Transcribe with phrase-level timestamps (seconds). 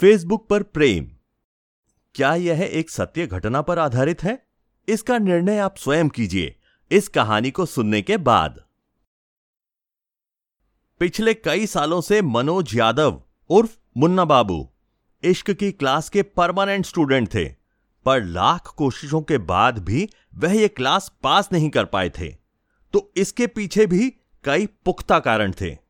[0.00, 1.08] Facebook पर प्रेम।
[2.14, 4.46] क्या यह एक सत्य घटना पर आधारित है?
[4.88, 6.54] इसका निर्णय आप स्वयं कीजिए
[6.90, 8.64] इस कहानी को सुनने के बाद।
[11.00, 14.68] पिछले कई सालों से मनोज यादव उर्फ़ मुन्ना बाबू
[15.22, 17.44] इश्क की क्लास के परमानेंट स्टूडेंट थे,
[18.06, 22.30] पर लाख कोशिशों के बाद भी वह यह क्लास पास नहीं कर पाए थे।
[22.94, 24.10] तो इसके पीछे भी
[24.44, 25.89] कई पुख्ता कारण थे।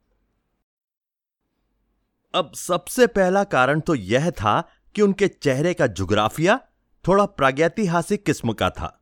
[2.35, 4.61] अब सबसे पहला कारण तो यह था
[4.95, 6.59] कि उनके चेहरे का जुग्राफिया
[7.05, 8.97] थोड़ा प्रागैतिहासिक किस्म का था।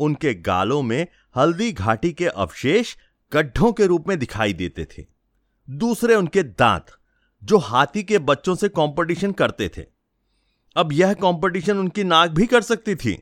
[0.00, 2.94] उनके गालों में हल्दी घाटी के अवशेष
[3.32, 5.04] गड्ढों के रूप में दिखाई देते थे।
[5.68, 6.86] दूसरे उनके दांत,
[7.42, 9.84] जो हाथी के बच्चों से कंपटीशन करते थे।
[10.76, 13.12] अब यह कंपटीशन उनकी नाक भी कर सकती थी,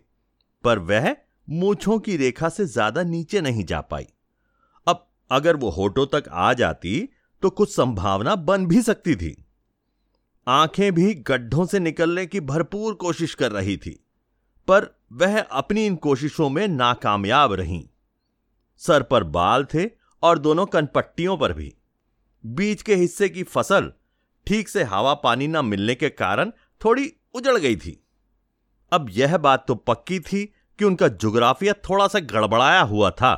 [0.65, 1.15] पर वह
[1.49, 4.07] मूछों की रेखा से ज़्यादा नीचे नहीं जा पाई।
[4.87, 7.09] अब अगर वो होठों तक आ जाती
[7.43, 9.37] तो कुछ संभावना बन भी सकती थी।
[10.47, 13.91] आँखें भी गड्ढों से निकलने की भरपूर कोशिश कर रही थी,
[14.69, 17.85] पर वह अपनी इन कोशिशों में नाकामयाब रहीं।
[18.81, 19.85] सर पर बाल थे
[20.23, 21.75] और दोनों कनपट्टियों पर भी।
[22.45, 23.93] बीच के हिस्से की फ़सल
[24.47, 26.51] ठीक से हवा पानी न मिलने के कारण
[26.81, 28.01] थोड़ी उजड़ गई थी।
[28.93, 30.45] अब यह बात तो पक्की थी
[30.79, 33.35] कि उनका जुग्राफिया थोड़ा सा गड़बड़ाया हुआ था,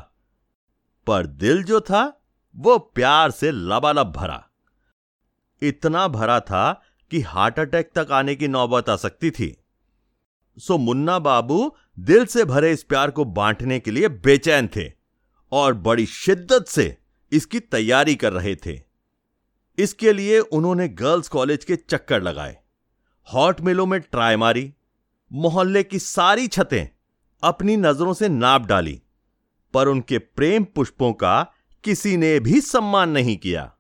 [1.07, 2.20] पर दिल जो था
[2.57, 4.49] वो प्यार से लबालब भरा।
[5.63, 9.65] इतना भरा था कि हार्ट अटैक तक आने की नौबत आ सकती थी।
[10.59, 14.93] सो मुन्ना बाबू दिल से भरे इस प्यार को बांटने के लिए बेचैन थे
[15.53, 16.97] और बड़ी शिद्दत से
[17.33, 18.81] इसकी तैयारी कर रहे थे।
[19.79, 22.57] इसके लिए उन्होंने गर्ल्स कॉलेज के चक्कर लगाए।
[23.35, 24.75] हॉट मिलों में ट्राई मारी।
[25.33, 26.87] मोहल्ले की सारी छतें
[27.43, 29.03] अपनी नज़रों से नाप डाली।
[29.75, 31.53] पर उनके प्रेम पुष्पों का
[31.85, 33.73] किसी ने भी सम्मान नहीं किया।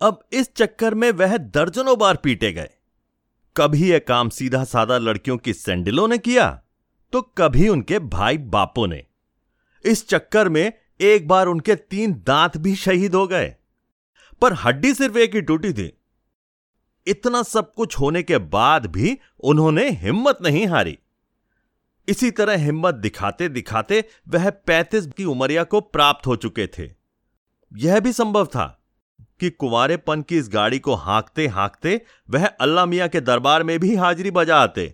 [0.00, 2.70] अब इस चक्कर में वह दर्जनों बार पीटे गए।
[3.56, 6.62] कभी यह काम सीधा साधा लड़कियों की सैंडलों ने किया
[7.12, 9.04] तो कभी उनके भाई बापों ने।
[9.84, 13.54] इस चक्कर में एक बार उनके तीन दांत भी शहीद हो गए।
[14.40, 15.92] पर हड्डी सिर्फ़ एक ही टूटी थी।
[17.06, 20.98] इतना सब कुछ होने के बाद भी उन्होंने हिम्मत नहीं हारी।
[22.08, 26.90] इसी तरह हिम्मत दिखाते दिखाते वह पैंतीस की उमरिया को प्राप्त हो चुके थे।
[27.72, 28.66] यह भी संभव था
[29.40, 32.00] कि कुंवारेपन की इस गाड़ी को हाँकते हाँकते
[32.30, 34.86] वह अल्लाह मियाँ के दरबार में भी हाजिरी बजा आते,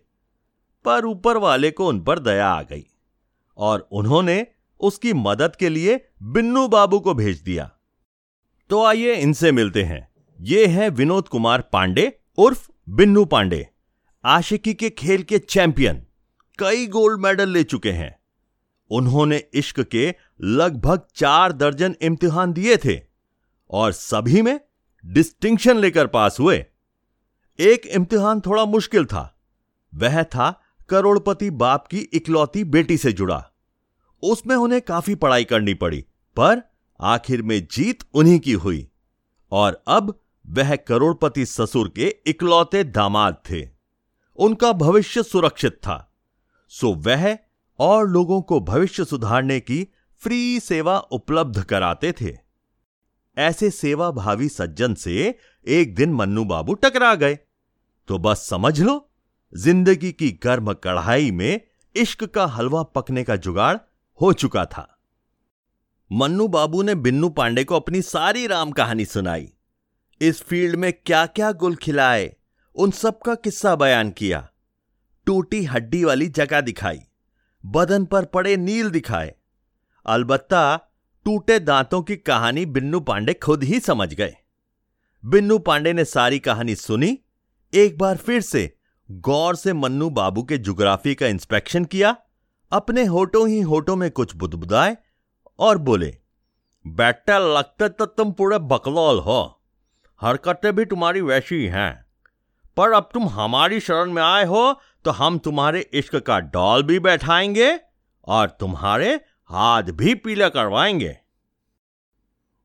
[0.84, 2.84] पर ऊपर वाले को उन पर दया आ गई
[3.58, 4.46] और उन्होंने
[4.80, 7.70] उसकी मदद के लिए बिन्नू बाबू को भेज दिया।
[8.70, 10.08] तो आइए इनसे मिलते हैं।
[10.40, 13.66] ये है विनोद कुमार पांडे उर्फ़ बिन्नू पांडे,
[14.24, 16.02] आशिकी के खेल के चैंपियन।
[16.58, 18.16] कई गोल्ड मेडल ले चुके हैं।
[18.90, 23.00] उन्होंने इश्क के लगभग चार दर्जन इम्तिहान दिए थे
[23.70, 24.60] और सभी में
[25.04, 26.64] डिस्टिंक्शन लेकर पास हुए।
[27.58, 29.38] एक इम्तिहान थोड़ा मुश्किल था।
[29.94, 30.50] वह था
[30.88, 33.50] करोड़पति बाप की इकलौती बेटी से जुड़ा।
[34.22, 36.04] उसमें उन्हें काफ़ी पढ़ाई करनी पड़ी,
[36.36, 36.62] पर
[37.00, 38.90] आखिर में जीत उन्हीं की हुई
[39.52, 43.68] और अब वह करोड़पति ससुर के इकलौते दामाद थे।
[44.36, 46.11] उनका भविष्य सुरक्षित था।
[46.72, 47.36] सो वह
[47.78, 49.86] और लोगों को भविष्य सुधारने की
[50.22, 52.36] फ्री सेवा उपलब्ध कराते थे।
[53.36, 55.34] ऐसे सेवा भावी सज्जन से
[55.66, 57.38] एक दिन मन्नू बाबू टकरा गए।
[58.08, 59.10] तो बस समझ लो,
[59.52, 61.60] ज़िंदगी की गर्म कढ़ाई में
[61.94, 63.76] इश्क का हलवा पकने का जुगाड़
[64.20, 64.88] हो चुका था।
[66.10, 69.52] मन्नू बाबू ने बिन्नू पांडे को अपनी सारी राम कहानी सुनाई।
[70.20, 72.34] इस फ़ील्ड में क्या क्या गुल खिलाए,
[72.76, 74.48] उन सब का किस्सा बयान किया।
[75.26, 77.00] टूटी हड्डी वाली जगह दिखाई।
[77.64, 79.34] बदन पर पड़े नील दिखाए।
[80.06, 80.76] अलबत्ता,
[81.24, 84.34] टूटे दांतों की कहानी बिन्नू पांडे खुद ही समझ गए।
[85.24, 87.18] बिन्नू पांडे ने सारी कहानी सुनी,
[87.74, 88.76] एक बार फिर से
[89.10, 92.16] गौर से मन्नू बाबू के जुग्राफी का इंस्पेक्शन किया,
[92.72, 94.96] अपने होठों ही होठों में कुछ बुदबुदाए
[95.58, 96.18] और बोले,
[96.86, 99.60] बेटा, लगते तो तुम पूरे बकलौल हो।
[100.20, 102.06] हरकतें भी तुम्हारी वैसी हैं
[102.76, 106.98] पर अब तुम हमारी शरण में आए हो तो हम तुम्हारे इश्क का डॉल भी
[106.98, 107.80] बैठाएँगे
[108.24, 109.14] और तुम्हारे
[109.46, 111.18] हाथ भी पीला करवाएँगे।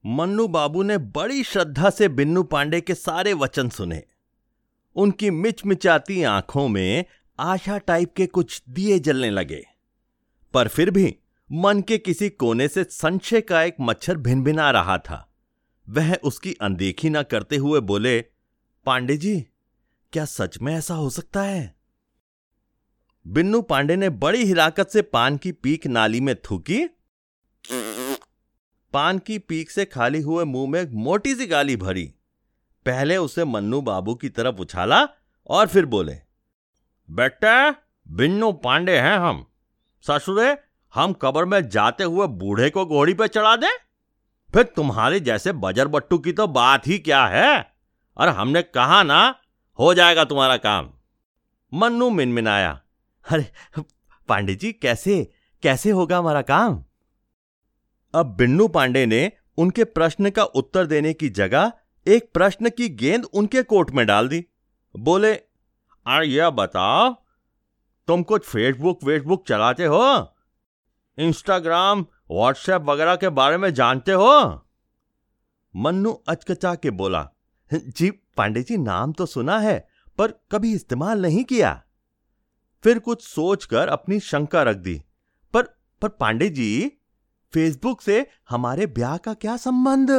[0.06, 4.04] मन्नू बाबू ने बड़ी श्रद्धा से बिन्नू पांडे के सारे वचन सुने।
[4.95, 7.06] उनकी मिचमिचाती आँखों में
[7.39, 9.66] आशा टाइप के कुछ दिए जलने लगे।
[10.54, 11.18] पर फिर भी
[11.51, 15.33] मन के किसी कोने से संशय का एक मच्छर भिन भिना रहा था।
[15.90, 18.22] वह उसकी अनदेखी ना करते हुए बोले,
[18.86, 19.48] पांडे जी,
[20.13, 21.76] क्या सच में ऐसा हो सकता है?
[23.27, 26.88] बिन्नू पांडे ने बड़ी हिराकत से पान की पीक नाली में थूकी।
[28.94, 32.13] पान की पीक से खाली हुए मुँह में एक मोटी सी गाली भरी।
[32.85, 35.09] पहले उसे मन्नू बाबू की तरफ़ उछाला
[35.47, 36.18] और फिर बोले,
[37.09, 37.71] बेटा,
[38.07, 39.45] बिन्नू पांडे हैं हम।
[40.01, 40.57] ससुरे,
[40.94, 43.75] हम कब्र में जाते हुए बूढ़े को घोड़ी पे चढ़ा दें?
[44.53, 47.73] फिर तुम्हारे जैसे बजर बट्टू की तो बात ही क्या है?
[48.18, 49.35] और हमने कहा ना,
[49.80, 50.89] हो जाएगा तुम्हारा काम।
[51.73, 52.81] मन्नू मिनमिनाया।
[53.27, 53.81] अरे
[54.29, 55.31] पांडे जी कैसे
[55.63, 56.83] कैसे होगा हमारा काम?
[58.13, 61.71] अब बिन्नू पांडे ने उनके प्रश्न का उत्तर देने की जगह
[62.07, 64.45] एक प्रश्न की गेंद उनके कोट में डाल दी।
[64.95, 67.13] बोले, अरे यह बताओ,
[68.07, 70.03] तुम कुछ फेसबुक वेसबुक चलाते हो?
[71.18, 74.62] इंस्टाग्राम, व्हाट्सएप वगैरह के बारे में जानते हो?
[75.75, 77.27] मन्नू अचकचा के बोला,
[77.71, 79.88] जी पांडे जी नाम तो सुना है,
[80.18, 81.81] पर कभी इस्तेमाल नहीं किया।
[82.88, 85.04] फिर कुछ सोचकर अपनी शंका रख दी।
[85.54, 85.62] पर
[86.01, 86.92] पर पांडे जी,
[87.54, 90.12] फेसबुक से हमारे ब्याह का क्या संबंध?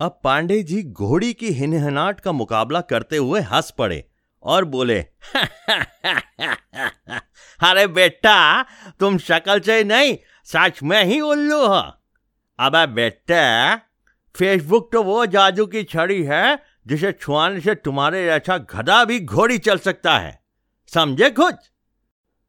[0.00, 4.10] अब पांडे जी घोड़ी की हिनहनाट का मुकाबला करते हुए हंस पड़े
[4.42, 5.00] और बोले,
[7.60, 8.62] अरे बेटा,
[9.00, 11.92] तुम शक्ल से नहीं, सच में ही उल्लू हो।
[12.58, 13.76] अब बेटा,
[14.36, 19.58] फेसबुक तो वो जादू की छड़ी है जिसे छुआने से तुम्हारे जैसा गधा भी घोड़ी
[19.58, 20.43] चल सकता है।
[20.86, 21.54] समझे कुछ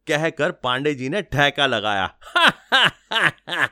[0.08, 2.16] कहकर पांडे जी ने ठहका लगाया।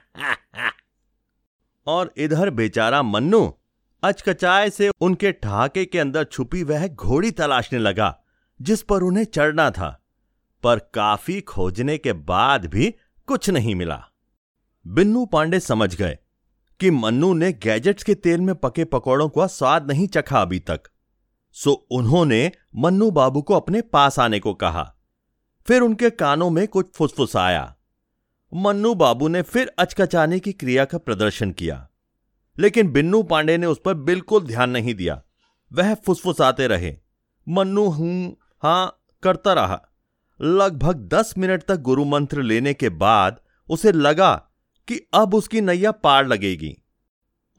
[1.87, 3.57] और इधर बेचारा मन्नू
[4.03, 8.23] अचकचाए से उनके ठहाके के अंदर छुपी वह घोड़ी तलाशने लगा,
[8.61, 10.03] जिस पर उन्हें चढ़ना था,
[10.63, 12.95] पर काफ़ी खोजने के बाद भी
[13.27, 14.03] कुछ नहीं मिला।
[14.87, 16.17] बिन्नू पांडे समझ गए
[16.79, 20.83] कि मन्नू ने गैजेट्स के तेल में पके पकौड़ों का स्वाद नहीं चखा अभी तक।
[21.53, 24.95] सो उन्होंने मन्नू बाबू को अपने पास आने को कहा।
[25.67, 27.75] फिर उनके कानों में कुछ फुसफुसाया।
[28.53, 31.89] मन्नू बाबू ने फिर अचकचाने की क्रिया का प्रदर्शन किया।
[32.59, 35.21] लेकिन बिन्नू पांडे ने उस पर बिल्कुल ध्यान नहीं दिया।
[35.73, 36.97] वह फुसफुसाते रहे।
[37.49, 39.81] मन्नू हूँ, हाँ, करता रहा।
[40.41, 43.39] लगभग दस मिनट तक गुरु मंत्र लेने के बाद
[43.69, 44.49] उसे लगा
[44.87, 46.82] कि अब उसकी नैया पार लगेगी।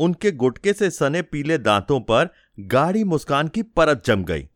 [0.00, 2.28] उनके गुटके से सने पीले दांतों पर
[2.60, 4.48] गाढ़ी मुस्कान की परत जम गई।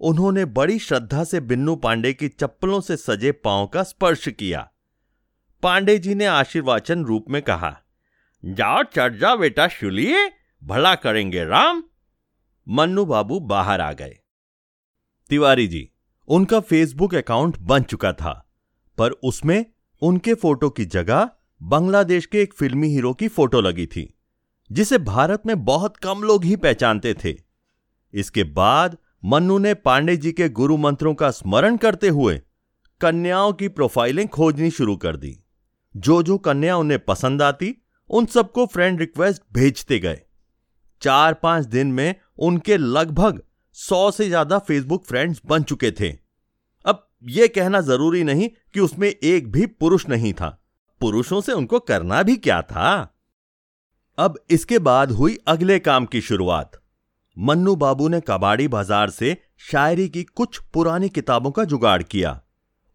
[0.00, 4.68] उन्होंने बड़ी श्रद्धा से बिन्नू पांडे की चप्पलों से सजे पाँव का स्पर्श किया।
[5.62, 7.76] पांडे जी ने आशीर्वाचन रूप में कहा,
[8.44, 10.30] जाओ चढ़ जाओ बेटा शुलिए,
[10.62, 11.82] भला करेंगे राम।
[12.66, 14.18] मन्नू बाबू बाहर आ गए।
[15.30, 15.88] तिवारी जी,
[16.28, 18.32] उनका फेसबुक अकाउंट बन चुका था,
[18.98, 19.64] पर उसमें
[20.02, 24.10] उनके फ़ोटो की जगह बांग्लादेश के एक फिल्मी हीरो की फ़ोटो लगी थी।
[24.70, 27.34] जिसे भारत में बहुत कम लोग ही पहचानते थे।
[28.14, 32.40] इसके बाद मन्नू ने पांडे जी के गुरु मंत्रों का स्मरण करते हुए
[33.00, 35.38] कन्याओं की प्रोफाइलें खोजनी शुरू कर दी।
[35.94, 37.74] जो जो कन्या उन्हें पसंद आती,
[38.10, 40.20] उन सबको फ्रेंड रिक्वेस्ट भेजते गए।
[41.02, 46.10] चार पाँच दिन में उनके लगभग सौ से ज़्यादा फेसबुक फ्रेंड्स बन चुके थे।
[46.84, 50.48] अब यह कहना ज़रूरी नहीं कि उसमें एक भी पुरुष नहीं था।
[51.00, 53.13] पुरुषों से उनको करना भी क्या था?
[54.18, 56.80] अब इसके बाद हुई अगले काम की शुरुआत।
[57.36, 62.40] मन्नू बाबू ने कबाड़ी बाज़ार से शायरी की कुछ पुरानी किताबों का जुगाड़ किया।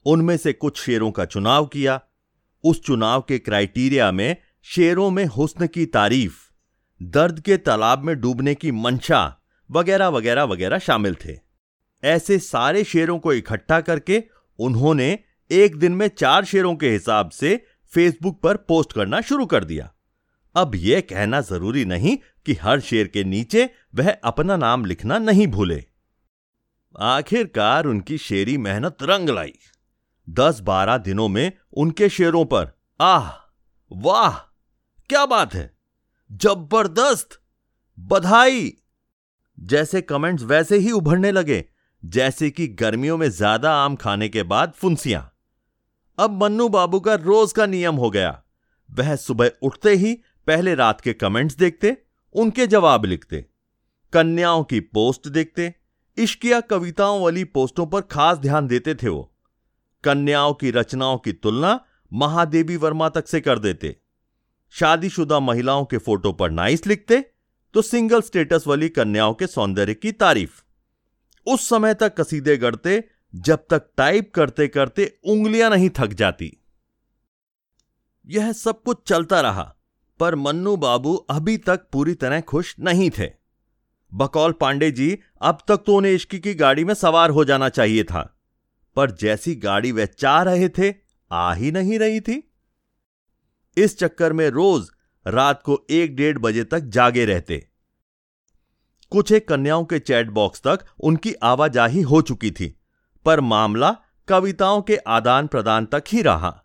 [0.05, 1.99] उनमें से कुछ शेरों का चुनाव किया।
[2.63, 4.35] उस चुनाव के क्राइटेरिया में
[4.67, 6.37] शेरों में हुस्न की तारीफ़,
[7.01, 9.21] दर्द के तालाब में डूबने की मंशा
[9.69, 11.37] वगैरह वगैरह वगैरह शामिल थे।
[12.03, 14.23] ऐसे सारे शेरों को इकट्ठा करके
[14.59, 15.17] उन्होंने
[15.51, 17.55] एक दिन में चार शेरों के हिसाब से
[17.93, 19.91] फेसबुक पर पोस्ट करना शुरू कर दिया।
[20.55, 25.47] अब यह कहना ज़रूरी नहीं कि हर शेर के नीचे वह अपना नाम लिखना नहीं
[25.47, 25.83] भूले।
[26.99, 29.53] आखिरकार उनकी शेरी मेहनत रंग लाई।
[30.29, 33.29] दस बारह दिनों में उनके शेरों पर, आह,
[33.91, 34.37] वाह,
[35.09, 35.77] क्या बात है,
[36.31, 37.39] ज़बरदस्त,
[37.97, 38.73] बधाई।
[39.59, 41.65] जैसे कमेंट्स वैसे ही उभरने लगे,
[42.05, 45.37] जैसे कि गर्मियों में ज़्यादा आम खाने के बाद फुंसियाँ।
[46.17, 48.41] अब मन्नू बाबू का रोज का नियम हो गया।
[48.89, 50.17] वह सुबह उठते ही
[50.49, 51.97] पहले रात के कमेंट्स देखते,
[52.33, 53.45] उनके जवाब लिखते।
[54.13, 55.75] कन्याओं की पोस्ट देखते,
[56.17, 59.35] इश्किया कविताओं वाली पोस्टों पर खास ध्यान देते थे वो।
[60.03, 63.95] कन्याओं की रचनाओं की तुलना महादेवी वर्मा तक से कर देते।
[64.69, 67.31] शादीशुदा महिलाओं के फ़ोटो पर नाइस लिखते
[67.73, 70.63] तो सिंगल स्टेटस वाली कन्याओं के सौंदर्य की तारीफ़।
[71.47, 73.03] उस समय तक कसीदे गढ़ते,
[73.35, 76.57] जब तक टाइप करते करते उंगलियाँ नहीं थक जाती।
[78.25, 79.75] यह सब कुछ चलता रहा।
[80.19, 83.29] पर मन्नू बाबू अभी तक पूरी तरह खुश नहीं थे।
[84.11, 88.03] बकौल पांडे जी, अब तक तो उन्हें इश्की की गाड़ी में सवार हो जाना चाहिए
[88.03, 88.21] था।
[88.95, 90.93] पर जैसी गाड़ी वे चाह रहे थे,
[91.31, 92.43] आ ही नहीं रही थी।
[93.77, 94.89] इस चक्कर में रोज
[95.25, 97.65] रात को एक डेढ़ बजे तक जागे रहते।
[99.11, 102.75] कुछ एक कन्याओं के चैट बॉक्स तक उनकी आवाजाही हो चुकी थी,
[103.25, 103.95] पर मामला
[104.27, 106.63] कविताओं के आदान प्रदान तक ही रहा,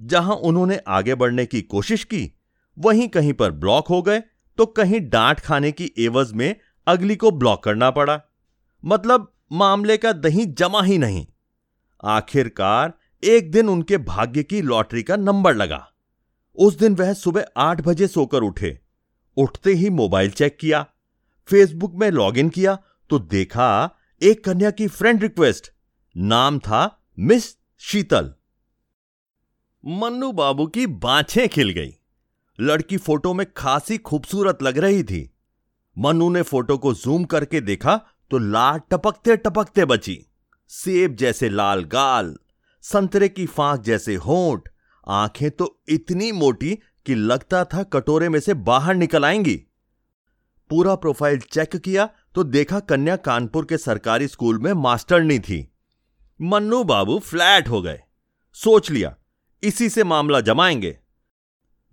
[0.00, 2.30] जहाँ उन्होंने आगे बढ़ने की कोशिश की
[2.78, 4.22] वहीं कहीं पर ब्लॉक हो गए
[4.58, 6.54] तो कहीं डांट खाने की एवज में
[6.86, 8.20] अगली को ब्लॉक करना पड़ा।
[8.84, 11.26] मतलब मामले का दही जमा ही नहीं।
[12.04, 15.86] आखिरकार एक दिन उनके भाग्य की लॉटरी का नंबर लगा।
[16.58, 18.78] उस दिन वह सुबह आठ बजे सोकर उठे।
[19.36, 20.82] उठते ही मोबाइल चेक किया,
[21.48, 22.78] फेसबुक में लॉगिन किया
[23.10, 23.90] तो देखा
[24.22, 25.72] एक कन्या की फ्रेंड रिक्वेस्ट।
[26.16, 26.86] नाम था
[27.18, 28.32] मिस शीतल।
[29.84, 31.90] मन्नू बाबू की बाछें खिल गई।
[32.58, 35.30] लड़की फ़ोटो में खासी खूबसूरत लग रही थी।
[35.96, 37.96] मनु ने फ़ोटो को जूम करके देखा
[38.30, 40.18] तो लाल टपकते टपकते बची।
[40.68, 42.34] सेब जैसे लाल गाल,
[42.84, 44.68] संतरे की फांक जैसे होंठ,
[45.08, 49.56] आँखें तो इतनी मोटी कि लगता था कटोरे में से बाहर निकल आएँगी।
[50.70, 55.66] पूरा प्रोफ़ाइल चेक किया तो देखा कन्या कानपुर के सरकारी स्कूल में मास्टरनी थी।
[56.40, 58.00] मन्नू बाबू फ्लैट हो गए।
[58.52, 59.16] सोच लिया,
[59.62, 60.98] इसी से मामला जमाएँगे।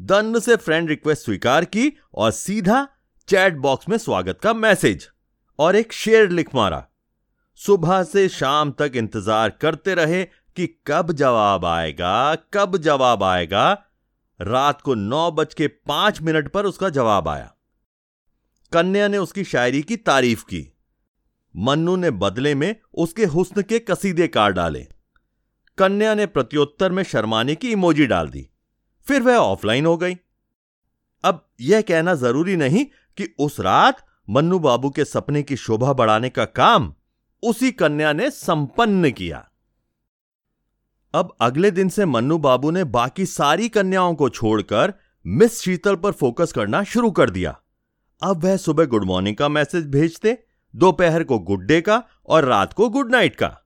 [0.01, 2.88] दंड से फ्रेंड रिक्वेस्ट स्वीकार की और सीधा
[3.27, 5.08] चैट बॉक्स में स्वागत का मैसेज
[5.60, 6.88] और एक शेर लिख मारा।
[7.55, 13.72] सुबह से शाम तक इंतज़ार करते रहे कि कब जवाब आएगा, कब जवाब आएगा।
[14.41, 17.55] रात को नौ बज के पाँच मिनट पर उसका जवाब आया।
[18.72, 20.77] कन्या ने उसकी शायरी की तारीफ़ की।
[21.55, 24.88] मन्नू ने बदले में उसके हुस्न के कसीदे कार डाले।
[25.77, 28.50] कन्या ने प्रत्युत्तर में शर्माने की इमोजी डाल दी।
[29.08, 30.17] फिर वह ऑफलाइन हो गई।
[31.24, 32.86] अब यह कहना ज़रूरी नहीं
[33.17, 36.93] कि उस रात मन्नू बाबू के सपने की शोभा बढ़ाने का काम
[37.43, 39.48] उसी कन्या ने संपन्न किया।
[41.13, 44.93] अब अगले दिन से मन्नू बाबू ने बाकी सारी कन्याओं को छोड़कर
[45.25, 47.60] मिस शीतल पर फोकस करना शुरू कर दिया।
[48.22, 50.38] अब वह सुबह गुड मॉर्निंग का मैसेज भेजते,
[50.75, 53.58] दोपहर को गुड डे का और रात को गुड नाइट का।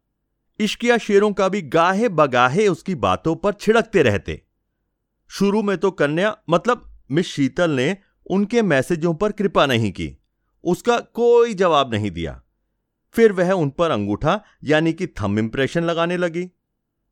[0.59, 4.41] इश्किया शेरों का भी गाहे बगाहे उसकी बातों पर छिड़कते रहते।
[5.27, 7.97] शुरू में तो कन्या मतलब मिस शीतल ने
[8.29, 10.17] उनके मैसेजों पर कृपा नहीं की।
[10.63, 12.41] उसका कोई जवाब नहीं दिया।
[13.13, 16.51] फिर वह उन पर अंगूठा, यानी कि थम इंप्रेशन लगाने लगी।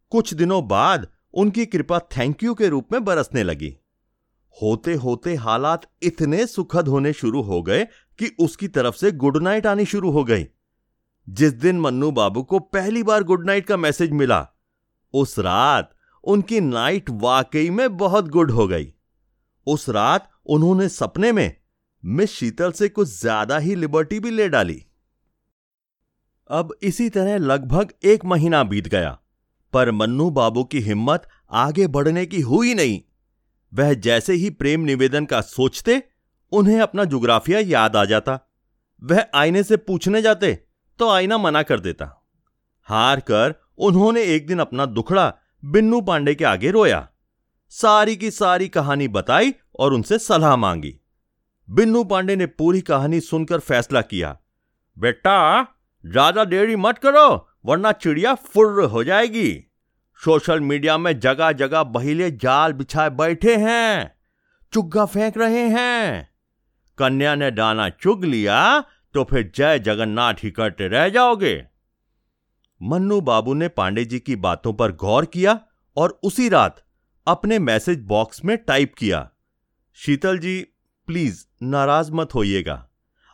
[0.09, 3.77] कुछ दिनों बाद उनकी कृपा थैंक यू के रूप में बरसने लगी।
[4.61, 7.85] होते होते हालात इतने सुखद होने शुरू हो गए
[8.19, 10.47] कि उसकी तरफ़ से गुड नाइट आनी शुरू हो गई।
[11.29, 14.47] जिस दिन मन्नू बाबू को पहली बार गुड नाइट का मैसेज मिला,
[15.13, 18.93] उस रात उनकी नाइट वाकई में बहुत गुड हो गई।
[19.67, 21.55] उस रात उन्होंने सपने में
[22.03, 24.81] मिस शीतल से कुछ ज़्यादा ही लिबर्टी भी ले डाली।
[26.49, 29.17] अब इसी तरह लगभग एक महीना बीत गया,
[29.73, 33.01] पर मन्नू बाबू की हिम्मत आगे बढ़ने की हुई नहीं।
[33.73, 36.01] वह जैसे ही प्रेम निवेदन का सोचते,
[36.51, 38.39] उन्हें अपना जुग्राफिया याद आ जाता।
[39.01, 40.53] वह आईने से पूछने जाते
[40.99, 42.05] तो आईना मना कर देता।
[42.87, 47.07] हार कर उन्होंने एक दिन अपना दुखड़ा बिन्नू पांडे के आगे रोया।
[47.73, 50.93] सारी की सारी कहानी बताई और उनसे सलाह मांगी।
[51.69, 54.37] बिन्नू पांडे ने पूरी कहानी सुनकर फैसला किया।
[54.97, 55.63] बेटा,
[56.03, 59.49] ज़्यादा देरी मत करो, वरना चिड़िया फुर्र हो जाएगी।
[60.21, 64.15] सोशल मीडिया में जगह जगह बहिले जाल बिछाए बैठे हैं,
[64.73, 66.29] चुग्गा फेंक रहे हैं।
[66.97, 68.79] कन्या ने दाना चुग लिया
[69.15, 71.55] तो फिर जय जगन्नाथ ही करते रह जाओगे।
[72.83, 75.59] मन्नू बाबू ने पांडे जी की बातों पर गौर किया
[75.97, 76.83] और उसी रात
[77.27, 79.31] अपने मैसेज बॉक्स में टाइप किया,
[79.93, 80.61] शीतल जी,
[81.07, 82.89] प्लीज़ नाराज़ मत होइएगा।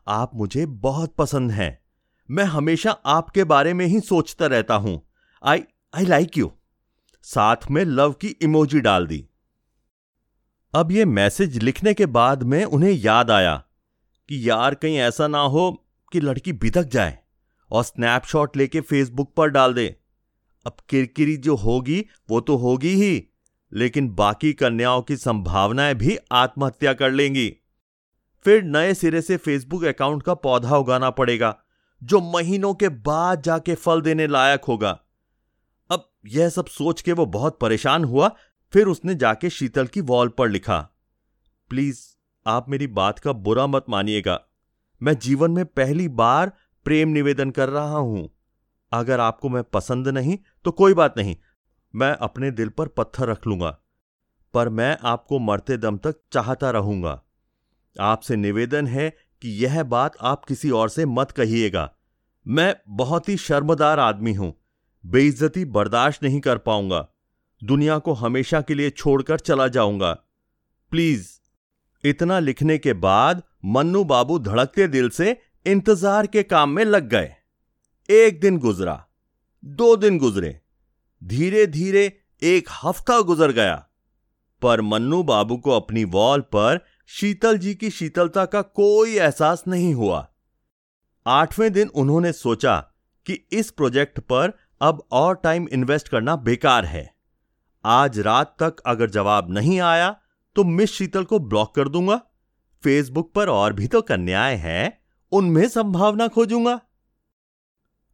[0.07, 1.79] आप मुझे बहुत पसंद हैं।
[2.31, 5.01] मैं हमेशा आपके बारे में ही सोचता रहता हूँ।
[5.43, 5.63] I
[5.95, 6.51] I like you.
[7.23, 9.29] साथ में लव की इमोजी डाल दी।
[10.73, 13.63] अब ये मैसेज लिखने के बाद में उन्हें याद आया
[14.29, 17.18] कि यार कहीं ऐसा ना हो कि लड़की बिदक जाए।
[17.71, 19.95] और स्नैपशॉट लेके फेसबुक पर डाल दे।
[20.65, 23.27] अब किरकिरी जो होगी, वो तो होगी ही,
[23.73, 27.55] लेकिन बाकी कन्याओं की संभावनाएँ भी आत्महत्या कर लेंगी।
[28.45, 31.57] फिर नए सिरे से फेसबुक अकाउंट का पौधा उगाना पड़ेगा,
[32.03, 34.99] जो महीनों के बाद जाके फल देने लायक होगा।
[35.89, 38.35] अब यह सब सोच के वो बहुत परेशान हुआ,
[38.73, 40.79] फिर उसने जाके शीतल की वॉल पर लिखा,
[41.69, 42.01] प्लीज़,
[42.45, 44.41] आप मेरी बात का बुरा मत मानिएगा।
[45.01, 46.51] मैं जीवन में पहली बार
[46.85, 48.29] प्रेम निवेदन कर रहा हूँ।
[48.91, 51.35] अगर आपको मैं पसंद नहीं तो कोई बात नहीं।
[51.93, 53.69] मैं अपने दिल पर पत्थर रख लूँगा,
[54.53, 57.21] पर मैं आपको मरते दम तक चाहता रहूँगा।
[57.95, 59.09] आपसे निवेदन है
[59.41, 61.89] कि यह बात आप किसी और से मत कहिएगा।
[62.45, 64.53] मैं बहुत ही शर्मदार आदमी हूँ।
[65.03, 67.07] बेइज्जती बर्दाश्त नहीं कर पाऊँगा।
[67.61, 70.11] दुनिया को हमेशा के लिए छोड़कर चला जाऊँगा।
[70.91, 71.27] प्लीज़,
[72.03, 77.29] इतना लिखने के बाद मन्नू बाबू धड़कते दिल से इंतज़ार के काम में लग गए।
[78.09, 79.05] एक दिन गुजरा,
[79.63, 80.59] दो दिन गुजरे
[81.21, 82.05] धीरे धीरे
[82.41, 83.75] एक हफ़्ता गुजर गया।
[84.61, 89.93] पर मन्नू बाबू को अपनी वॉल पर शीतल जी की शीतलता का कोई एहसास नहीं
[89.93, 90.27] हुआ।
[91.25, 92.77] आठवें दिन उन्होंने सोचा
[93.25, 97.09] कि इस प्रोजेक्ट पर अब और टाइम इन्वेस्ट करना बेकार है।
[97.85, 100.15] आज रात तक अगर जवाब नहीं आया
[100.55, 102.21] तो मिस शीतल को ब्लॉक कर दूँगा।
[102.83, 104.98] फेसबुक पर और भी तो कन्याएँ हैं।
[105.31, 106.81] उनमें संभावना खोजूँगा।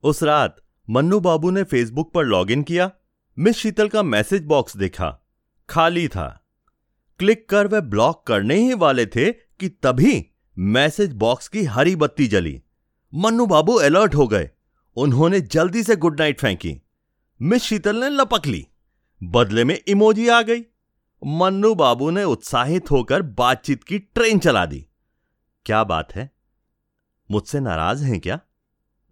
[0.03, 0.57] उस रात
[0.89, 2.91] मन्नू बाबू ने फेसबुक पर लॉगिन किया।
[3.39, 5.27] मिस शीतल का मैसेज बॉक्स देखा।
[5.69, 6.45] खाली था।
[7.19, 12.27] क्लिक कर वह ब्लॉक करने ही वाले थे कि तभी मैसेज बॉक्स की हरी बत्ती
[12.27, 12.63] जली।
[13.13, 14.49] मन्नू बाबू अलर्ट हो गए।
[14.95, 16.81] उन्होंने जल्दी से गुड नाइट फेंकी।
[17.41, 18.67] मिस शीतल ने लपक ली।
[19.23, 20.61] बदले में इमोजी आ गई।
[21.25, 24.87] मन्नू बाबू ने उत्साहित होकर बातचीत की ट्रेन चला दी।
[25.65, 26.34] क्या बात है?
[27.31, 28.39] मुझसे नाराज़ हैं क्या?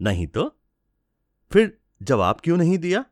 [0.02, 0.60] नहीं तो?
[1.54, 3.06] फिर जवाब क्यों नहीं दिया?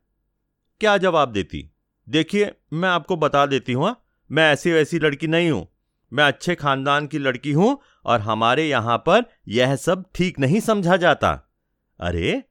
[0.79, 1.71] क्या जवाब देती?
[2.09, 5.67] देखिए मैं आपको बता देती हूँ हाँ, मैं ऐसी वैसी लड़की नहीं हूँ।
[6.13, 10.97] मैं अच्छे खानदान की लड़की हूँ और हमारे यहाँ पर यह सब ठीक नहीं समझा
[10.97, 11.51] जाता।
[11.99, 12.43] अरे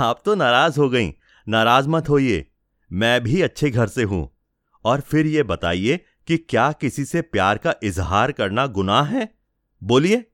[0.00, 1.14] आप तो नाराज़ हो गई।
[1.48, 2.50] नाराज़ मत होइए।
[2.92, 4.36] मैं भी अच्छे घर से हूँ।
[4.84, 9.34] और फिर यह बताइए कि क्या किसी से प्यार का इजहार करना गुनाह है?
[9.82, 10.27] बोलिए।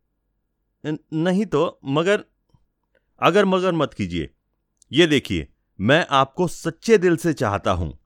[1.12, 2.24] नहीं तो मगर,
[3.20, 4.34] अगर मगर मत कीजिए।
[4.92, 5.48] ये देखिए,
[5.80, 7.98] मैं आपको सच्चे दिल से चाहता हूँ।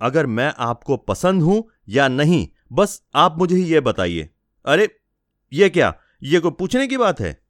[0.00, 4.30] अगर मैं आपको पसंद हूँ या नहीं, बस आप मुझे ही यह बताइए।
[4.66, 4.96] अरे,
[5.52, 5.94] ये क्या?
[6.22, 7.42] ये कोई पूछने की बात है?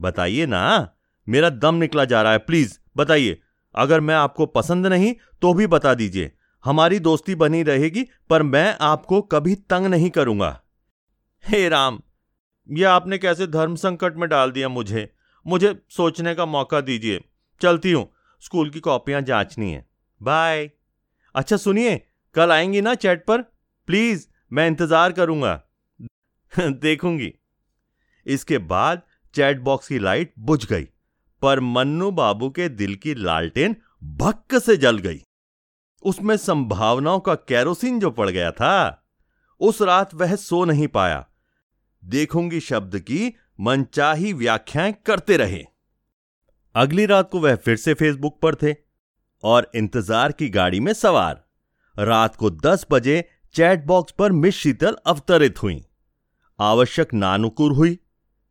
[0.00, 0.94] बताइए ना,
[1.28, 3.42] मेरा दम निकला जा रहा है, प्लीज़, बताइए।
[3.74, 6.32] अगर मैं आपको पसंद नहीं तो भी बता दीजिए।
[6.64, 10.62] हमारी दोस्ती बनी रहेगी, पर मैं आपको कभी तंग नहीं करूँगा।
[11.48, 12.00] हे राम!
[12.70, 15.12] यह आपने कैसे धर्म संकट में डाल दिया मुझे?
[15.46, 17.24] मुझे सोचने का मौका दीजिए।
[17.60, 19.88] चलती हूँ। स्कूल की कॉपियाँ जांचनी है।
[20.22, 20.70] बाय।
[21.34, 23.42] अच्छा सुनिए, कल आएँगी ना चैट पर?
[23.86, 25.62] प्लीज़, मैं इंतज़ार करूँगा।
[26.60, 27.34] देखूँगी।
[28.26, 29.02] इसके बाद
[29.34, 30.88] चैट बॉक्स की लाइट बुझ गई,
[31.42, 35.22] पर मन्नू बाबू के दिल की लालटेन भक्क से जल गई।
[36.02, 39.04] उसमें संभावनाओं का कैरोसिन जो पड़ गया था,
[39.60, 41.26] उस रात वह सो नहीं पाया।
[42.02, 45.64] देखूँगी शब्द की मनचाही व्याख्याएँ करते रहे।
[46.74, 48.74] अगली रात को वह फिर से फेसबुक पर थे
[49.44, 51.44] और इंतज़ार की गाड़ी में सवार।
[51.96, 55.80] रात को दस बजे चैट बॉक्स पर मिस शीतल अवतरित हुई।
[56.58, 57.98] आवश्यक नानुकुर हुई।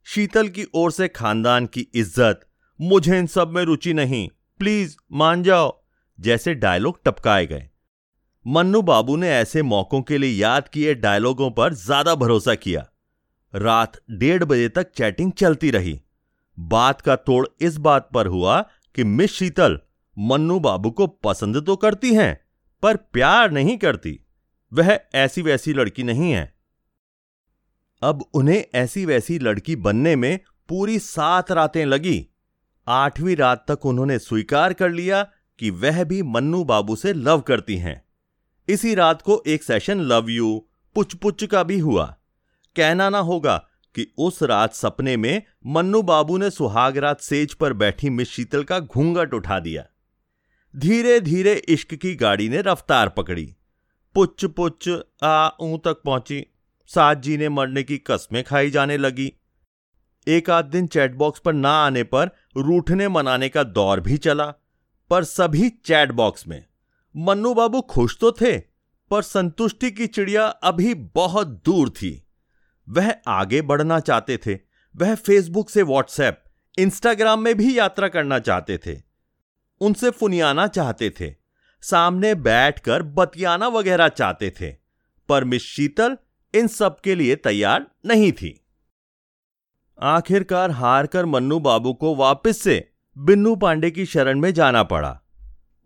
[0.07, 2.39] शीतल की ओर से खानदान की इज़्ज़त,
[2.79, 4.27] मुझे इन सब में रुचि नहीं,
[4.59, 5.83] प्लीज़ मान जाओ,
[6.19, 7.67] जैसे डायलॉग टपकाए गए।
[8.45, 12.85] मन्नू बाबू ने ऐसे मौकों के लिए याद किए डायलॉगों पर ज़्यादा भरोसा किया।
[13.53, 16.01] रात डेढ़ बजे तक चैटिंग चलती रही।
[16.57, 18.61] बात का तोड़ इस बात पर हुआ
[18.95, 19.79] कि मिस शीतल
[20.17, 22.39] मन्नू बाबू को पसंद तो करती हैं,
[22.83, 24.19] पर प्यार नहीं करती।
[24.73, 26.53] वह ऐसी वैसी लड़की नहीं है।
[28.01, 32.27] अब उन्हें ऐसी वैसी लड़की बनने में पूरी सात रातें लगी।
[32.87, 35.23] आठवीं रात तक उन्होंने स्वीकार कर लिया
[35.59, 38.01] कि वह भी मन्नू बाबू से लव करती हैं।
[38.67, 42.15] इसी रात को एक सेशन लव यू पुच पुच का भी हुआ।
[42.75, 43.57] कहना ना होगा
[43.95, 48.79] कि उस रात सपने में मन्नू बाबू ने सुहागरात सेज पर बैठी मिस शीतल का
[48.79, 49.85] घूंघट उठा दिया।
[50.75, 53.55] धीरे धीरे इश्क की गाड़ी ने रफ्तार पकड़ी।
[54.15, 54.89] पुच पुच
[55.23, 56.45] आ, ऊ तक पहुँची।
[56.87, 59.33] सात जी ने मरने की कस्में खाई जाने लगी।
[60.27, 64.45] एक आध दिन चैटबॉक्स पर ना आने पर रूठने मनाने का दौर भी चला,
[65.09, 66.65] पर सभी चैट बॉक्स में।
[67.15, 68.57] मन्नू बाबू खुश तो थे,
[69.11, 72.27] पर संतुष्टि की चिड़िया अभी बहुत दूर थी।
[72.89, 74.59] वह आगे बढ़ना चाहते थे।
[74.95, 76.43] वह फेसबुक से व्हाट्सएप
[76.77, 79.01] इंस्टाग्राम में भी यात्रा करना चाहते थे।
[79.81, 81.35] उनसे फुनियाना चाहते थे।
[81.81, 84.75] सामने बैठकर बतियाना वगैरह चाहते थे।
[85.29, 86.17] पर मिस शीतल
[86.55, 88.65] इन सब के लिए तैयार नहीं थी।
[90.01, 95.21] आखिरकार हार कर मन्नू बाबू को वापस से बिन्नू पांडे की शरण में जाना पड़ा।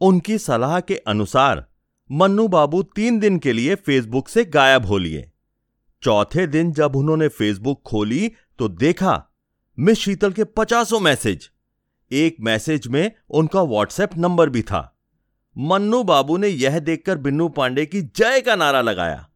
[0.02, 1.68] उनकी सलाह के अनुसार
[2.12, 5.32] मन्नू बाबू तीन दिन के लिए फेसबुक से गायब हो लिए।
[6.06, 9.24] चौथे दिन जब उन्होंने फेसबुक खोली तो देखा,
[9.80, 11.50] मिस शीतल के पचासों मैसेज।
[12.12, 15.00] एक मैसेज में उनका व्हाट्सएप नंबर भी था।
[15.58, 19.30] मन्नू बाबू ने यह देखकर बिन्नू पांडे की जय का नारा लगाया।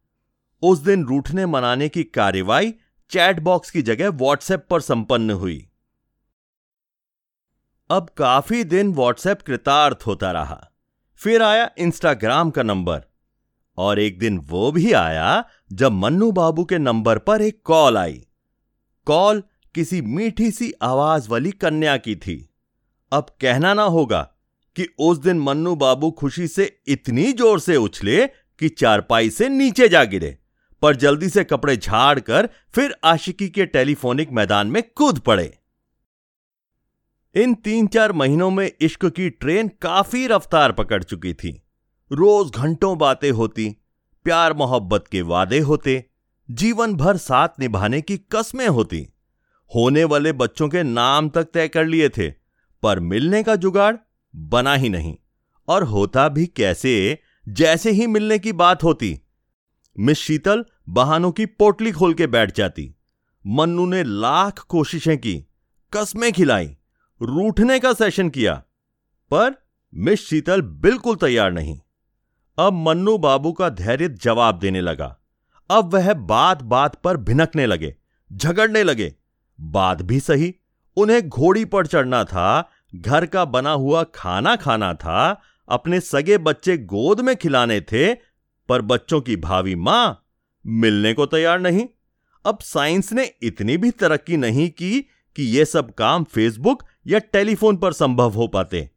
[0.62, 2.74] उस दिन रूठने मनाने की कार्रवाई
[3.10, 5.70] चैट बॉक्स की जगह व्हाट्सएप पर संपन्न हुई।
[7.90, 10.72] अब काफ़ी दिन व्हाट्सएप कृतार्थ होता रहा।
[11.14, 13.09] फिर आया इंस्टाग्राम का नंबर।
[13.78, 18.20] और एक दिन वो भी आया जब मन्नू बाबू के नंबर पर एक कॉल आई।
[19.06, 19.42] कॉल
[19.74, 22.36] किसी मीठी सी आवाज़ वाली कन्या की थी।
[23.12, 24.20] अब कहना ना होगा
[24.76, 29.88] कि उस दिन मन्नू बाबू खुशी से इतनी ज़ोर से उछले कि चारपाई से नीचे
[29.88, 30.36] जा गिरे,
[30.82, 35.52] पर जल्दी से कपड़े झाड़ कर फिर आशिकी के टेलीफोनिक मैदान में कूद पड़े।
[37.34, 41.60] इन तीन चार महीनों में इश्क की ट्रेन काफ़ी रफ्तार पकड़ चुकी थी।
[42.12, 43.76] रोज घंटों बातें होती,
[44.24, 46.04] प्यार मोहब्बत के वादे होते,
[46.50, 49.08] जीवन भर साथ निभाने की कस्में होती।
[49.74, 52.30] होने वाले बच्चों के नाम तक तय कर लिए थे,
[52.82, 53.96] पर मिलने का जुगाड़
[54.36, 55.16] बना ही नहीं।
[55.68, 57.18] और होता भी कैसे,
[57.48, 59.20] जैसे ही मिलने की बात होती।
[59.98, 62.94] मिस शीतल बहानों की पोटली खोल के बैठ जाती।
[63.46, 65.46] मन्नू ने लाख कोशिशें की,
[65.92, 66.76] कस्में खिलाई,
[67.22, 68.54] रूठने का सेशन किया,
[69.30, 69.54] पर
[69.94, 71.80] मिस शीतल बिल्कुल तैयार नहीं।
[72.60, 75.16] अब मन्नू बाबू का धैर्य जवाब देने लगा।
[75.70, 77.94] अब वह बात बात पर भिनकने लगे,
[78.32, 79.14] झगड़ने लगे।
[79.60, 80.54] बात भी सही,
[80.96, 86.78] उन्हें घोड़ी पर चढ़ना था, घर का बना हुआ खाना खाना था, अपने सगे बच्चे
[86.78, 88.14] गोद में खिलाने थे,
[88.68, 90.26] पर बच्चों की भावी माँ
[90.66, 91.86] मिलने को तैयार नहीं।
[92.46, 95.00] अब साइंस ने इतनी भी तरक्की नहीं की
[95.36, 98.90] कि यह सब काम फेसबुक या टेलीफोन पर संभव हो पाते।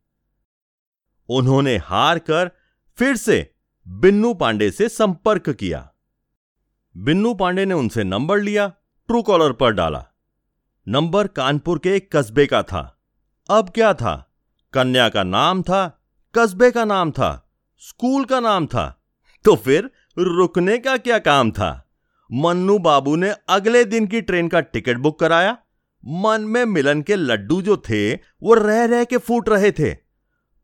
[1.29, 2.51] उन्होंने हार कर
[2.97, 3.52] फिर से
[3.87, 5.91] बिन्नू पांडे से संपर्क किया।
[6.97, 8.67] बिन्नू पांडे ने उनसे नंबर लिया,
[9.07, 10.05] ट्रू कॉलर पर डाला।
[10.87, 12.99] नंबर कानपुर के एक कस्बे का था।
[13.49, 14.33] अब क्या था?
[14.73, 16.03] कन्या का नाम था,
[16.35, 19.03] कस्बे का नाम था, स्कूल का नाम था।
[19.45, 21.89] तो फिर रुकने का क्या काम था?
[22.31, 25.57] मन्नू बाबू ने अगले दिन की ट्रेन का टिकट बुक कराया।
[26.05, 29.93] मन में मिलन के लड्डू जो थे, वो रह रह के फूट रहे थे।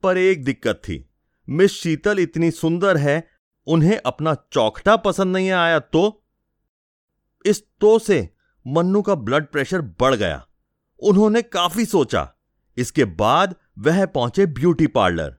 [0.04, 1.09] पर एक दिक्कत थी।
[1.50, 3.24] मिस शीतल इतनी सुंदर है,
[3.68, 6.24] उन्हें अपना चौखटा पसंद नहीं आया तो?
[7.46, 8.30] इस तो से
[8.66, 10.46] मन्नू का ब्लड प्रेशर बढ़ गया।
[11.00, 12.28] उन्होंने काफ़ी सोचा।
[12.78, 15.36] इसके बाद वह पहुँचे ब्यूटी पार्लर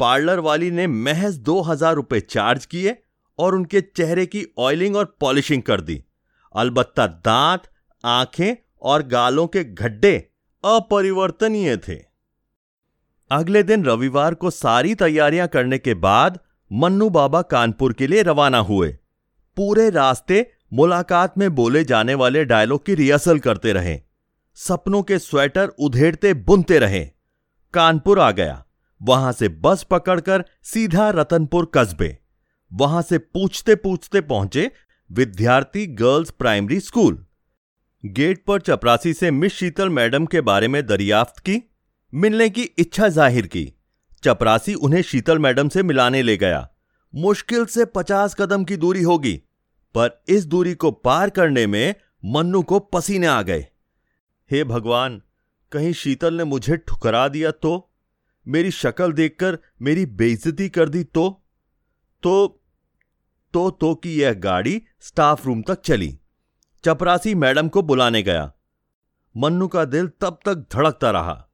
[0.00, 2.96] पार्लर वाली ने महज दो हज़ार रुपए चार्ज किए
[3.38, 6.02] और उनके चेहरे की ऑयलिंग और पॉलिशिंग कर दी।
[6.54, 7.62] अलबत्ता दांत,
[8.04, 10.16] आँखें और गालों के गड्ढे
[10.64, 12.07] अपरिवर्तनीय थे।
[13.30, 16.38] अगले दिन रविवार को सारी तैयारियाँ करने के बाद
[16.72, 18.98] मन्नू बाबा कानपुर के लिए रवाना हुए।
[19.56, 24.00] पूरे रास्ते मुलाकात में बोले जाने वाले डायलॉग की रिहर्सल करते रहे।
[24.54, 27.04] सपनों के स्वेटर उधेड़ते बुनते रहे।
[27.74, 28.64] कानपुर आ गया।
[29.02, 32.18] वहाँ से बस पकड़कर सीधा रतनपुर कस्बे।
[32.72, 34.70] वहाँ से पूछते पूछते पहुँचे
[35.12, 37.26] विद्यार्थी गर्ल्स प्राइमरी स्कूल।
[38.04, 41.67] गेट पर चपरासी से मिस शीतल मैडम के बारे में दरियाफ्त की
[42.12, 43.72] मिलने की इच्छा ज़ाहिर की।
[44.22, 46.68] चपरासी उन्हें शीतल मैडम से मिलाने ले गया।
[47.14, 49.34] मुश्किल से पचास कदम की दूरी होगी,
[49.94, 51.94] पर इस दूरी को पार करने में
[52.24, 53.66] मन्नू को पसीने आ गए।
[54.50, 55.20] हे भगवान,
[55.72, 57.90] कहीं शीतल ने मुझे ठुकरा दिया तो?
[58.46, 61.30] मेरी शक्ल देखकर मेरी बेइज्जती कर दी तो?
[62.22, 62.62] तो
[63.54, 66.18] तो तो की यह गाड़ी स्टाफ रूम तक चली।
[66.84, 68.50] चपरासी मैडम को बुलाने गया।
[69.34, 71.44] मन्नू का दिल तब तक धड़कता रहा।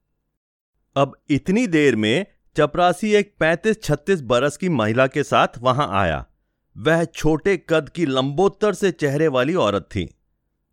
[0.97, 2.27] अब इतनी देर में
[2.57, 6.27] चपरासी एक पैंतीस छत्तीस बरस की महिला के साथ वहाँ आया।
[6.79, 10.19] वह छोटे कद की लंबोत्तर से चेहरे वाली औरत थी।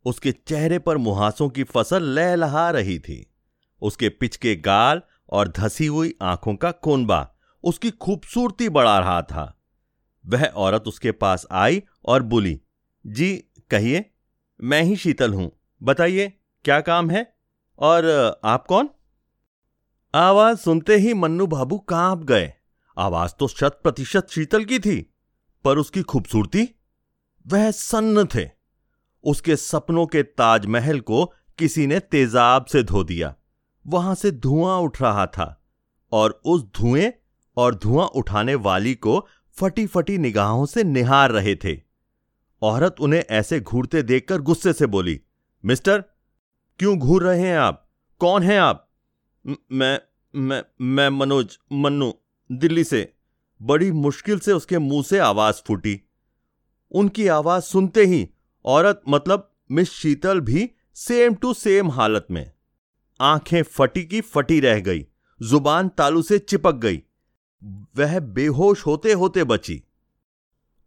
[0.05, 3.33] उसके चेहरे पर मुहासों की फ़सल लहलहा रही थी।
[3.81, 9.61] उसके पिचके गाल और धसी हुई आँखों का कोनबा उसकी खूबसूरती बढ़ा रहा था।
[10.27, 12.61] वह औरत उसके पास आई और बोली,
[13.07, 14.11] जी, कहिए,
[14.63, 15.51] मैं ही शीतल हूँ।
[15.83, 17.33] बताइए, क्या काम है?
[17.79, 18.05] और
[18.43, 18.89] आप कौन?
[20.13, 22.53] आवाज़ सुनते ही मन्नू बाबू काँप गए।
[22.97, 25.15] आवाज़ तो शत प्रतिशत शीतल की थी,
[25.65, 26.67] पर उसकी खूबसूरती?
[27.47, 28.49] वह सन्न थे।
[29.23, 31.25] उसके सपनों के ताजमहल को
[31.59, 33.35] किसी ने तेजाब से धो दिया।
[33.87, 35.63] वहाँ से धुआँ उठ रहा था,
[36.11, 37.11] और उस धुएँ
[37.57, 41.79] और धुआँ उठाने वाली को फटी फटी निगाहों से निहार रहे थे।
[42.61, 45.19] औरत उन्हें ऐसे घूरते देखकर गुस्से से बोली,
[45.65, 46.03] मिस्टर,
[46.79, 47.89] क्यों घूर रहे हैं आप?
[48.19, 48.90] कौन हैं आप?
[49.47, 50.01] मैं
[50.35, 52.13] मैं मैं मनोज, मन्नू,
[52.51, 53.13] दिल्ली से।
[53.61, 56.01] बड़ी मुश्किल से उसके मुँह से आवाज़ फूटी।
[56.91, 58.29] उनकी आवाज़ सुनते ही
[58.65, 62.51] औरत मतलब मिस शीतल भी सेम टू सेम हालत में।
[63.21, 65.07] आँखें फटी की फटी रह गई।
[65.43, 67.03] ज़ुबान तालू से चिपक गई।
[67.97, 69.83] वह बेहोश होते होते बची।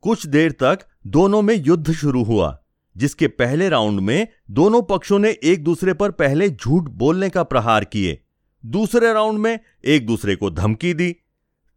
[0.01, 2.64] कुछ देर तक दोनों में युद्ध शुरू हुआ,
[2.97, 7.85] जिसके पहले राउंड में दोनों पक्षों ने एक दूसरे पर पहले झूठ बोलने का प्रहार
[7.85, 8.24] किए।
[8.66, 11.16] दूसरे राउंड में एक दूसरे को धमकी दी।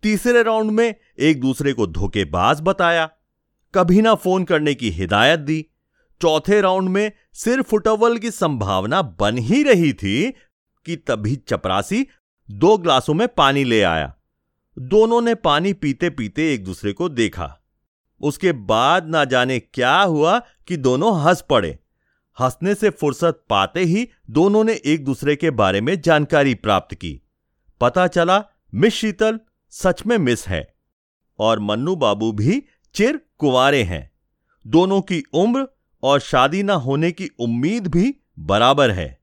[0.03, 3.09] तीसरे राउंड में एक दूसरे को धोखेबाज बताया।
[3.75, 5.65] कभी ना फ़ोन करने की हिदायत दी।
[6.21, 10.31] चौथे राउंड में सिर फुटवल की संभावना बन ही रही थी
[10.85, 12.07] कि तभी चपरासी
[12.51, 14.15] दो ग्लासों में पानी ले आया।
[14.79, 17.59] दोनों ने पानी पीते पीते एक दूसरे को देखा।
[18.21, 21.79] उसके बाद ना जाने क्या हुआ कि दोनों हंस पड़े।
[22.39, 27.21] हंसने से फुर्सत पाते ही दोनों ने एक दूसरे के बारे में जानकारी प्राप्त की।
[27.81, 30.75] पता चला, मिस शीतल सच में मिस है
[31.39, 34.11] और मन्नू बाबू भी चिर कुंवारे हैं।
[34.67, 35.67] दोनों की उम्र
[36.03, 39.19] और शादी न होने की उम्मीद भी बराबर है।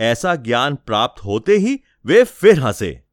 [0.00, 3.04] ऐसा ज्ञान प्राप्त होते ही वे फिर हंसे।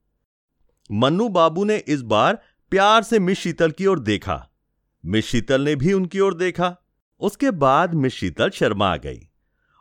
[0.91, 2.35] मन्नू बाबू ने इस बार
[2.69, 4.49] प्यार से मिस शीतल की ओर देखा।
[5.05, 6.77] मिस शीतल ने भी उनकी ओर देखा।
[7.19, 9.29] उसके बाद मिस शीतल शर्मा आ गई।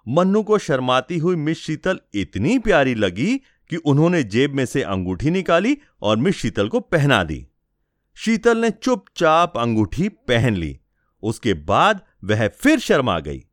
[0.09, 3.37] मन्नू को शर्माती हुई मिस शीतल इतनी प्यारी लगी
[3.71, 7.49] कि उन्होंने जेब में से अंगूठी निकाली और मिस शीतल को पहना दी।
[8.14, 10.81] शीतल ने चुपचाप अंगूठी पहन ली।
[11.23, 13.45] उसके बाद वह फिर शर्मा गई।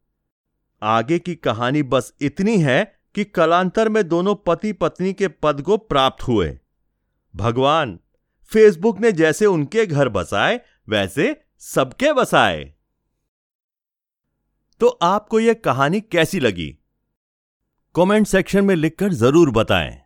[0.83, 5.77] आगे की कहानी बस इतनी है कि कलांतर में दोनों पति पत्नी के पद को
[5.77, 6.59] प्राप्त हुए।
[7.35, 7.99] भगवान,
[8.45, 12.73] फेसबुक ने जैसे उनके घर बसाए, वैसे सबके बसाए।
[14.79, 16.77] तो आपको यह कहानी कैसी लगी?
[17.95, 20.02] कमेंट सेक्शन में लिखकर ज़रूर बताएँ।